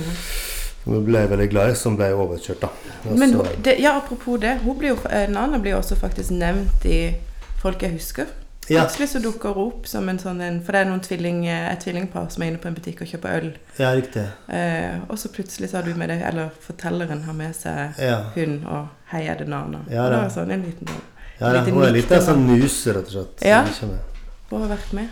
[0.85, 2.69] Hun ble veldig glad i, som ble overkjørt, da.
[3.05, 6.85] Men hun- det, ja, apropos det, hun blir jo, en annen blir også faktisk nevnt
[6.85, 7.15] i
[7.63, 8.27] Folk jeg husker.
[8.71, 11.41] Ja, Plutselig så dukker hun opp som en sånn en For det er noen tvilling,
[11.51, 13.49] et tvillingpar som er inne på en butikk og kjøper øl.
[13.79, 14.23] ja, riktig.
[14.49, 18.21] Eh, og så plutselig så har du med deg Eller fortelleren har med seg Ja,
[18.37, 19.83] hun og hei er det Nana.
[19.91, 20.25] Ja, og da da.
[20.29, 20.89] er sånn en liten
[21.41, 23.43] ja da, Lite hun er litt til sånn muse, rett og slett.
[23.43, 23.65] Ja.
[24.53, 25.09] Hun har vært med.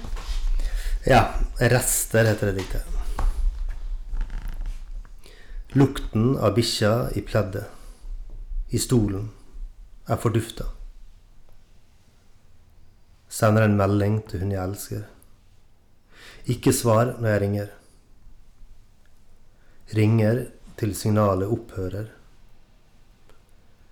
[1.09, 1.23] Ja.
[1.59, 2.85] 'Rester' heter det diktet.
[5.73, 7.67] Lukten av bikkja i pleddet,
[8.71, 9.31] i stolen,
[10.07, 10.65] er fordufta.
[13.31, 15.05] Sender en melding til hun jeg elsker.
[16.51, 17.69] Ikke svar når jeg ringer.
[19.97, 20.47] Ringer
[20.81, 22.09] til signalet opphører.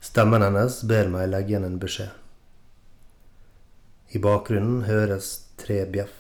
[0.03, 2.11] Stemmen hennes ber meg legge igjen en beskjed.
[4.15, 5.29] I bakgrunnen høres
[5.61, 6.15] tre bjeff.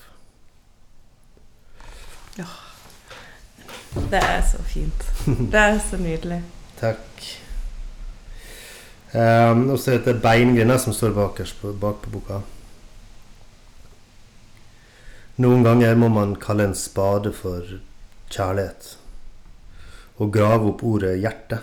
[2.36, 2.46] Ja.
[4.12, 5.06] Det er så fint.
[5.26, 6.42] Det er så nydelig.
[6.78, 7.24] Takk.
[9.08, 12.42] Um, og så heter det Beingrinda som står bakerst på, bak på boka.
[15.38, 17.76] Noen ganger må man kalle en spade for
[18.30, 18.96] kjærlighet.
[20.18, 21.60] Og grave opp ordet hjerte.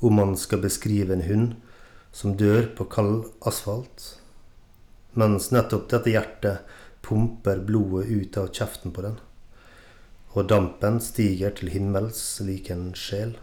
[0.00, 1.52] Om man skal beskrive en hund
[2.12, 4.14] som dør på kald asfalt.
[5.12, 9.20] Mens nettopp dette hjertet pumper blodet ut av kjeften på den
[10.34, 13.36] og dampen stiger til himmels lik en sjel.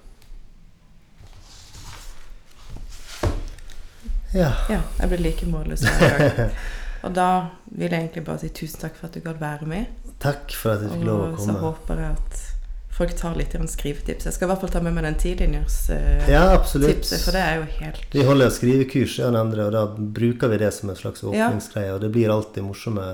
[4.35, 4.51] Ja.
[4.71, 6.55] Ja, jeg ble like målløs hver gang.
[7.03, 7.27] Og da
[7.71, 9.85] vil jeg egentlig bare si tusen takk for at du gadd være med.
[10.21, 11.39] Takk for at jeg fikk lov å komme.
[11.39, 12.41] Og så håper jeg at
[12.91, 14.25] folk tar litt skrivetips.
[14.27, 17.55] Jeg skal i hvert fall ta med meg den tidlinjers-tipset, Ja, tipset, for det er
[17.57, 21.23] jo helt Vi holder skrivekurs i andre, og da bruker vi det som en slags
[21.23, 21.47] Ja.
[21.49, 21.93] åpningsgreie.
[21.95, 23.07] Og det blir alltid morsomme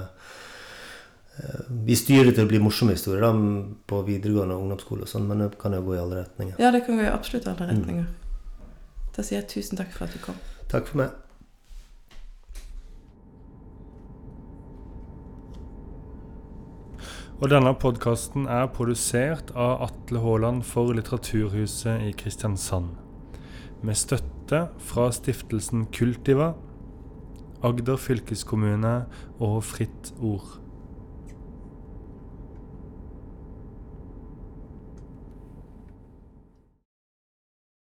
[1.40, 3.32] eh, Vi styrer til å bli morsomme historier da,
[3.88, 6.56] på videregående og ungdomsskole, og sånn, men det kan jo gå i alle retninger.
[6.60, 7.54] Ja, det kan gå i absolutt Mm.
[7.56, 8.06] alle retninger.
[9.16, 10.36] Da sier jeg tusen takk for at du kom.
[10.68, 11.10] Takk for meg.
[17.38, 22.96] Og denne podkasten er produsert av Atle Haaland for Litteraturhuset i Kristiansand.
[23.86, 26.56] Med støtte fra stiftelsen Kultiva,
[27.62, 28.96] Agder fylkeskommune
[29.38, 30.56] og Fritt Ord.